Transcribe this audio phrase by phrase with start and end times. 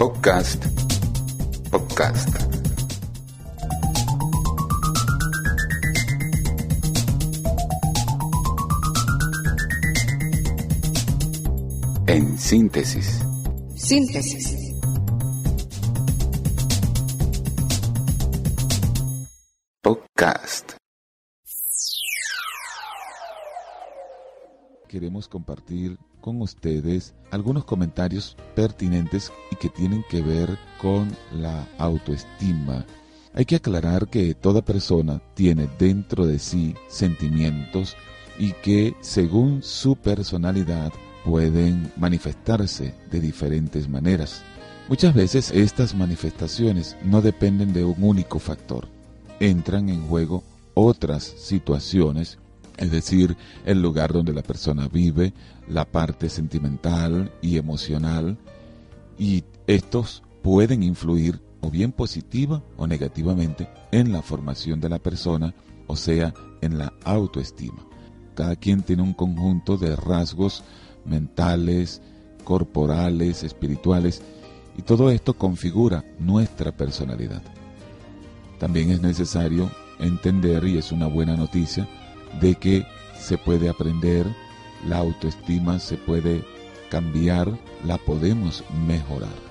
[0.00, 0.64] Podcast.
[1.70, 2.30] Podcast.
[12.06, 13.20] En síntesis.
[13.76, 14.72] Síntesis.
[19.82, 20.76] Podcast.
[24.88, 32.84] Queremos compartir con ustedes algunos comentarios pertinentes y que tienen que ver con la autoestima.
[33.34, 37.96] Hay que aclarar que toda persona tiene dentro de sí sentimientos
[38.38, 40.92] y que según su personalidad
[41.24, 44.42] pueden manifestarse de diferentes maneras.
[44.88, 48.88] Muchas veces estas manifestaciones no dependen de un único factor.
[49.38, 50.42] Entran en juego
[50.74, 52.38] otras situaciones
[52.80, 55.34] es decir, el lugar donde la persona vive,
[55.68, 58.38] la parte sentimental y emocional,
[59.18, 65.54] y estos pueden influir o bien positiva o negativamente en la formación de la persona,
[65.86, 67.86] o sea, en la autoestima.
[68.34, 70.64] Cada quien tiene un conjunto de rasgos
[71.04, 72.00] mentales,
[72.44, 74.22] corporales, espirituales,
[74.78, 77.42] y todo esto configura nuestra personalidad.
[78.58, 81.86] También es necesario entender, y es una buena noticia,
[82.40, 82.86] de que
[83.18, 84.26] se puede aprender,
[84.86, 86.44] la autoestima se puede
[86.90, 89.50] cambiar, la podemos mejorar.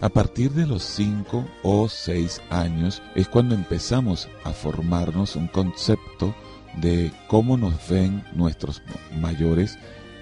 [0.00, 6.34] A partir de los 5 o 6 años es cuando empezamos a formarnos un concepto
[6.76, 8.82] de cómo nos ven nuestros
[9.18, 9.78] mayores,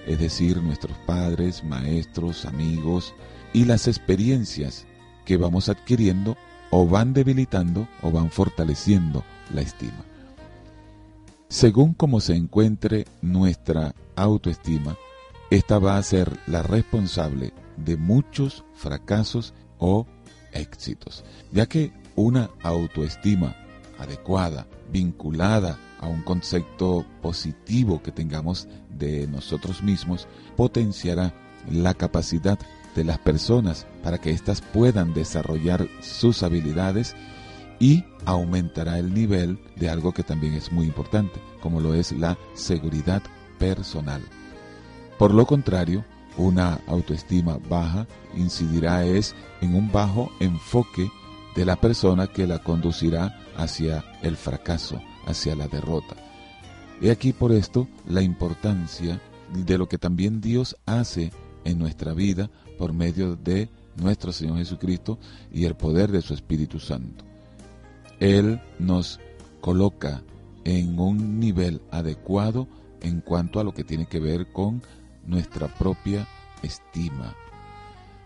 [0.06, 3.14] es decir, nuestros padres, maestros, amigos,
[3.52, 4.86] y las experiencias
[5.24, 6.36] que vamos adquiriendo
[6.70, 10.04] o van debilitando o van fortaleciendo la estima.
[11.48, 14.96] Según cómo se encuentre nuestra autoestima,
[15.50, 20.06] esta va a ser la responsable de muchos fracasos o
[20.52, 23.56] éxitos, ya que una autoestima
[23.98, 30.26] adecuada, vinculada a un concepto positivo que tengamos de nosotros mismos,
[30.56, 31.34] potenciará
[31.70, 32.58] la capacidad
[32.94, 37.14] de las personas para que éstas puedan desarrollar sus habilidades
[37.84, 42.38] y aumentará el nivel de algo que también es muy importante, como lo es la
[42.54, 43.22] seguridad
[43.58, 44.22] personal.
[45.18, 46.02] Por lo contrario,
[46.38, 51.10] una autoestima baja incidirá es en un bajo enfoque
[51.54, 56.16] de la persona que la conducirá hacia el fracaso, hacia la derrota.
[57.02, 59.20] He aquí por esto la importancia
[59.52, 61.32] de lo que también Dios hace
[61.64, 65.18] en nuestra vida por medio de nuestro Señor Jesucristo
[65.52, 67.33] y el poder de su Espíritu Santo.
[68.24, 69.20] Él nos
[69.60, 70.22] coloca
[70.64, 72.66] en un nivel adecuado
[73.02, 74.80] en cuanto a lo que tiene que ver con
[75.26, 76.26] nuestra propia
[76.62, 77.36] estima.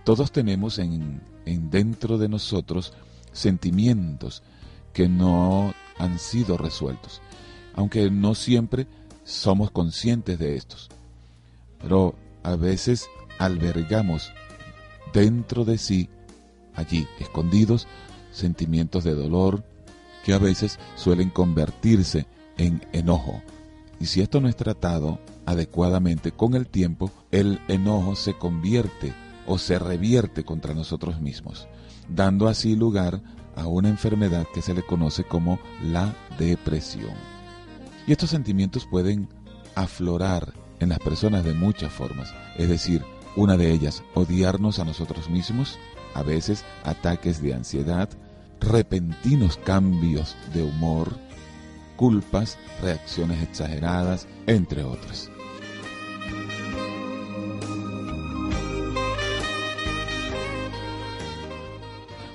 [0.05, 2.93] Todos tenemos en, en dentro de nosotros
[3.33, 4.45] sentimientos
[4.93, 7.21] que no han sido resueltos,
[7.75, 8.87] aunque no siempre
[9.25, 10.91] somos conscientes de estos.
[11.83, 12.15] Pero
[12.45, 13.09] a veces
[13.41, 14.31] albergamos
[15.13, 16.09] dentro de sí,
[16.77, 17.89] allí escondidos,
[18.31, 19.65] sentimientos de dolor,
[20.29, 22.27] que a veces suelen convertirse
[22.59, 23.41] en enojo.
[23.99, 29.15] Y si esto no es tratado adecuadamente con el tiempo, el enojo se convierte
[29.47, 31.67] o se revierte contra nosotros mismos,
[32.11, 33.23] dando así lugar
[33.57, 37.15] a una enfermedad que se le conoce como la depresión.
[38.07, 39.31] Y estos sentimientos pueden
[39.77, 43.03] aflorar en las personas de muchas formas, es decir,
[43.35, 45.79] una de ellas, odiarnos a nosotros mismos,
[46.13, 48.11] a veces ataques de ansiedad,
[48.61, 51.19] repentinos cambios de humor,
[51.97, 55.31] culpas, reacciones exageradas, entre otras.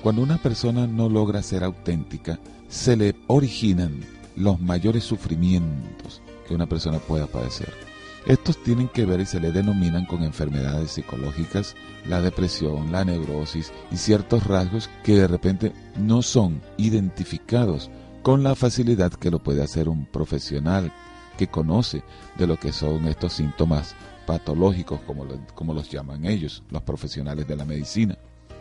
[0.02, 4.02] Cuando una persona no logra ser auténtica, se le originan
[4.36, 7.93] los mayores sufrimientos que una persona pueda padecer.
[8.26, 11.76] Estos tienen que ver y se le denominan con enfermedades psicológicas,
[12.06, 17.92] la depresión, la neurosis y ciertos rasgos que de repente no son identificados
[18.22, 20.94] con la facilidad que lo puede hacer un profesional
[21.38, 22.04] que conoce
[22.38, 23.94] de lo que son estos síntomas
[24.26, 28.18] patológicos, como, como los llaman ellos, los profesionales de la medicina.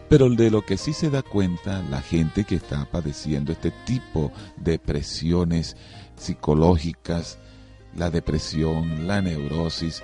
[0.08, 4.32] Pero de lo que sí se da cuenta la gente que está padeciendo este tipo
[4.56, 5.76] de presiones
[6.16, 7.38] psicológicas,
[7.96, 10.02] la depresión, la neurosis,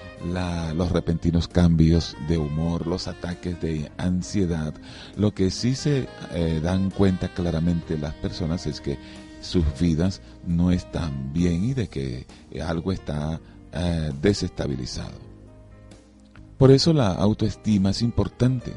[0.74, 4.74] los repentinos cambios de humor, los ataques de ansiedad.
[5.16, 8.98] Lo que sí se eh, dan cuenta claramente las personas es que
[9.40, 12.26] sus vidas no están bien y de que
[12.62, 13.40] algo está
[13.72, 15.28] eh, desestabilizado.
[16.58, 18.72] Por eso la autoestima es importante,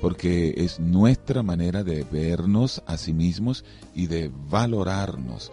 [0.00, 3.64] porque es nuestra manera de vernos a sí mismos
[3.94, 5.52] y de valorarnos.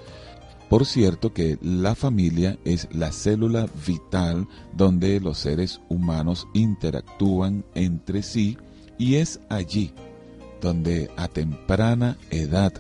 [0.69, 8.21] Por cierto que la familia es la célula vital donde los seres humanos interactúan entre
[8.21, 8.57] sí
[8.97, 9.93] y es allí
[10.61, 12.73] donde a temprana edad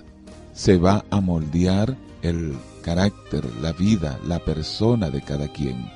[0.53, 5.89] se va a moldear el carácter, la vida, la persona de cada quien.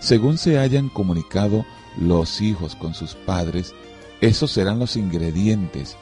[0.00, 1.64] Según se hayan comunicado
[2.00, 3.74] los hijos con sus padres,
[4.20, 5.96] esos serán los ingredientes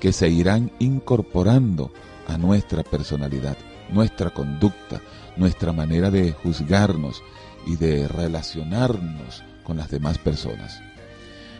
[0.00, 1.90] que se irán incorporando
[2.28, 3.56] a nuestra personalidad,
[3.90, 5.00] nuestra conducta,
[5.36, 7.22] nuestra manera de juzgarnos
[7.66, 10.80] y de relacionarnos con las demás personas.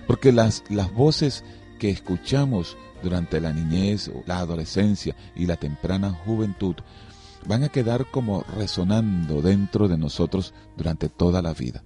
[0.07, 1.45] Porque las, las voces
[1.79, 6.77] que escuchamos durante la niñez, la adolescencia y la temprana juventud
[7.47, 11.83] van a quedar como resonando dentro de nosotros durante toda la vida.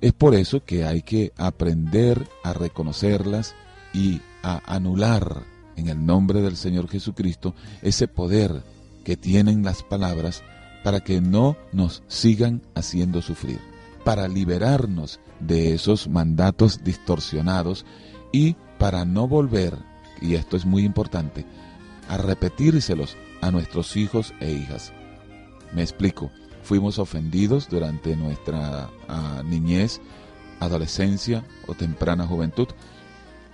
[0.00, 3.54] Es por eso que hay que aprender a reconocerlas
[3.94, 5.44] y a anular
[5.76, 8.62] en el nombre del Señor Jesucristo ese poder
[9.06, 10.42] que tienen las palabras
[10.82, 13.60] para que no nos sigan haciendo sufrir,
[14.02, 17.86] para liberarnos de esos mandatos distorsionados
[18.32, 19.78] y para no volver,
[20.20, 21.46] y esto es muy importante,
[22.08, 24.92] a repetírselos a nuestros hijos e hijas.
[25.72, 26.32] Me explico,
[26.64, 30.00] fuimos ofendidos durante nuestra ah, niñez,
[30.58, 32.66] adolescencia o temprana juventud.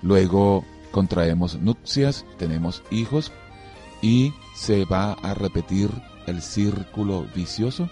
[0.00, 3.32] Luego contraemos nupcias, tenemos hijos
[4.02, 5.90] y se va a repetir
[6.26, 7.88] el círculo vicioso.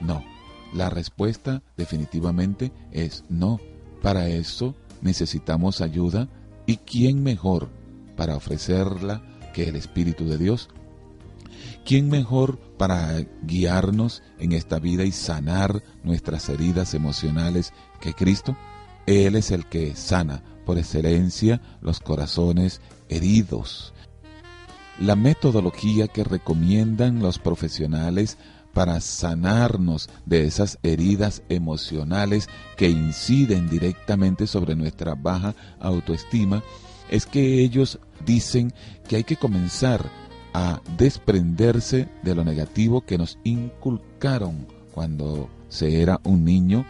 [0.00, 0.24] No,
[0.72, 3.60] la respuesta definitivamente es no.
[4.02, 6.28] Para eso necesitamos ayuda
[6.66, 7.68] y quién mejor
[8.16, 9.22] para ofrecerla
[9.54, 10.68] que el Espíritu de Dios
[11.86, 18.56] ¿Quién mejor para guiarnos en esta vida y sanar nuestras heridas emocionales que Cristo?
[19.06, 23.94] Él es el que sana por excelencia los corazones heridos.
[25.00, 28.38] La metodología que recomiendan los profesionales
[28.72, 36.62] para sanarnos de esas heridas emocionales que inciden directamente sobre nuestra baja autoestima
[37.10, 38.72] es que ellos dicen
[39.08, 40.10] que hay que comenzar
[40.52, 46.86] a desprenderse de lo negativo que nos inculcaron cuando se era un niño,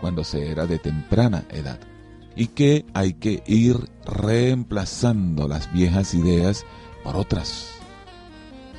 [0.00, 1.78] cuando se era de temprana edad.
[2.34, 6.64] Y que hay que ir reemplazando las viejas ideas
[7.04, 7.74] por otras.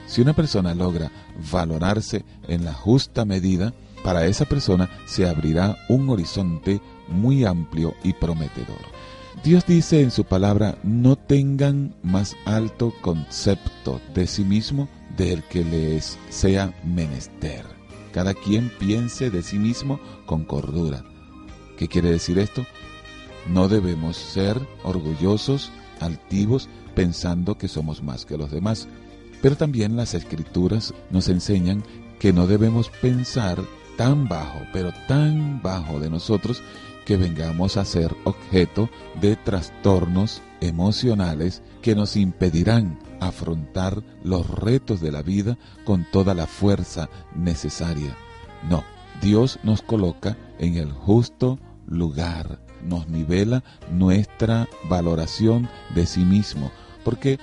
[0.08, 1.12] Si una persona logra
[1.52, 3.74] valorarse en la justa medida,
[4.04, 8.96] para esa persona se abrirá un horizonte muy amplio y prometedor.
[9.44, 14.88] Dios dice en su palabra, no tengan más alto concepto de sí mismo
[15.18, 17.66] del que les sea menester.
[18.12, 21.04] Cada quien piense de sí mismo con cordura.
[21.78, 22.66] ¿Qué quiere decir esto?
[23.48, 28.88] No debemos ser orgullosos, altivos, pensando que somos más que los demás.
[29.42, 31.84] Pero también las escrituras nos enseñan
[32.20, 33.60] que no debemos pensar
[33.98, 36.62] tan bajo, pero tan bajo de nosotros
[37.06, 38.90] que vengamos a ser objeto
[39.22, 46.48] de trastornos emocionales que nos impedirán afrontar los retos de la vida con toda la
[46.48, 48.18] fuerza necesaria.
[48.70, 48.84] No,
[49.22, 56.72] Dios nos coloca en el justo lugar, nos nivela nuestra valoración de sí mismo,
[57.04, 57.40] porque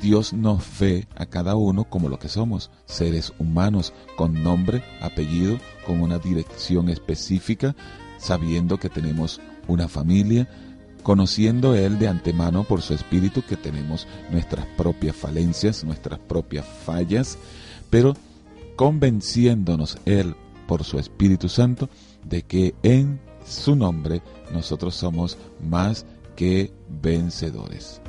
[0.00, 5.58] Dios nos ve a cada uno como lo que somos, seres humanos con nombre, apellido,
[5.86, 7.74] con una dirección específica,
[8.18, 10.48] sabiendo que tenemos una familia,
[11.02, 17.38] conociendo Él de antemano por su Espíritu que tenemos nuestras propias falencias, nuestras propias fallas,
[17.90, 18.14] pero
[18.76, 20.34] convenciéndonos Él
[20.66, 21.88] por su Espíritu Santo
[22.24, 24.22] de que en su nombre
[24.52, 28.00] nosotros somos más que vencedores.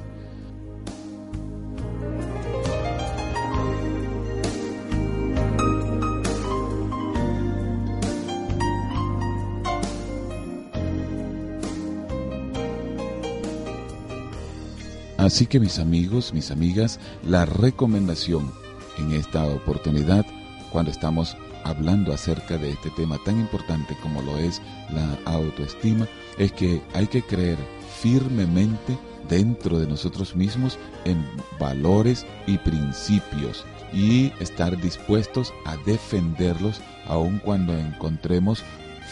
[15.26, 18.52] Así que mis amigos, mis amigas, la recomendación
[19.00, 20.24] en esta oportunidad,
[20.72, 21.36] cuando estamos
[21.66, 26.08] hablando acerca de este tema tan importante como lo es la autoestima,
[26.38, 27.58] es que hay que creer
[28.02, 31.26] firmemente dentro de nosotros mismos en
[31.60, 38.64] valores y principios y estar dispuestos a defenderlos aun cuando encontremos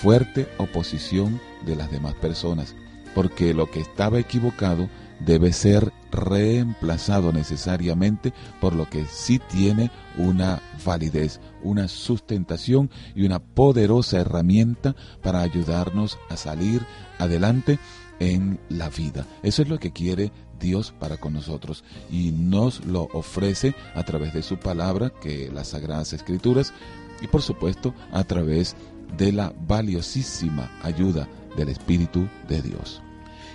[0.01, 2.75] fuerte oposición de las demás personas.
[3.13, 4.89] porque lo que estaba equivocado
[5.19, 13.39] debe ser reemplazado necesariamente por lo que sí tiene una validez, una sustentación y una
[13.39, 16.85] poderosa herramienta para ayudarnos a salir
[17.19, 17.79] adelante
[18.19, 19.25] en la vida.
[19.41, 24.33] Eso es lo que quiere Dios para con nosotros y nos lo ofrece a través
[24.33, 26.73] de su palabra, que las sagradas escrituras,
[27.21, 28.75] y por supuesto a través
[29.17, 33.01] de la valiosísima ayuda del Espíritu de Dios.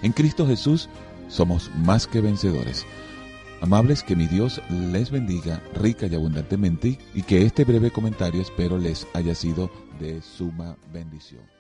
[0.03, 0.89] En Cristo Jesús
[1.29, 2.87] somos más que vencedores.
[3.61, 8.79] Amables, que mi Dios les bendiga rica y abundantemente y que este breve comentario espero
[8.79, 11.58] les haya sido de suma bendición.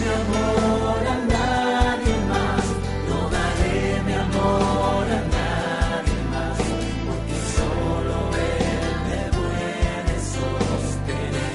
[0.00, 2.64] Mi amor a nadie más.
[3.08, 6.58] No daré mi amor a nadie más.
[7.06, 11.54] Porque solo él me puede sostener.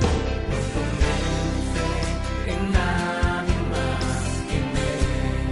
[0.00, 1.90] No pondré mi fe
[2.52, 5.50] en nadie más que en él.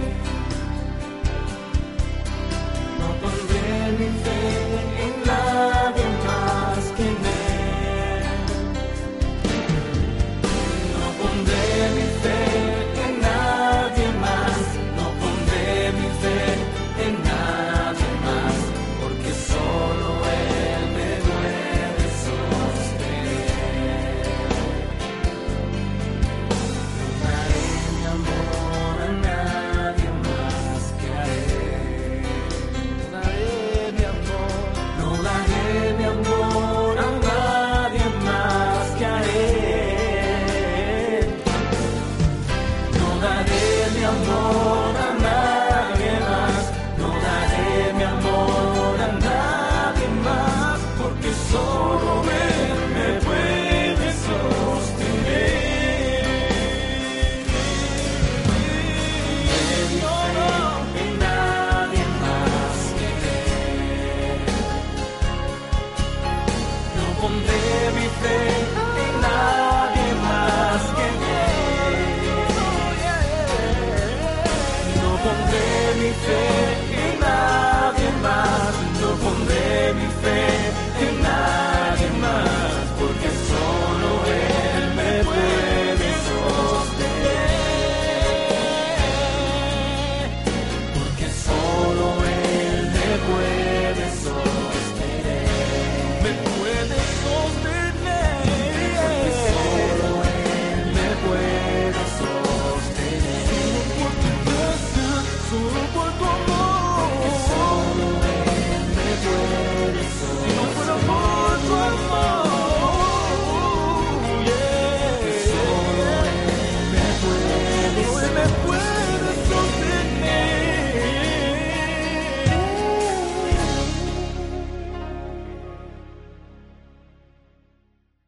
[2.99, 3.69] No pondré
[3.99, 4.40] mi fe.